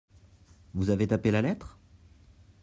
[0.73, 1.77] Vous avez tapé la lettre?